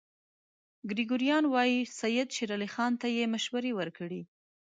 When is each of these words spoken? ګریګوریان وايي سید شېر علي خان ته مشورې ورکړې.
ګریګوریان 0.89 1.43
وايي 1.47 1.79
سید 1.99 2.27
شېر 2.35 2.49
علي 2.55 2.69
خان 2.73 2.91
ته 3.01 3.07
مشورې 3.33 3.71
ورکړې. 3.75 4.21